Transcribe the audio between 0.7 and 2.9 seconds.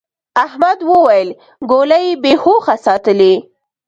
وويل: گولۍ بې هوښه